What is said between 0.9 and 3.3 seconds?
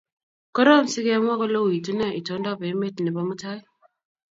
si kemwa kole uiti ne itondop emet nebo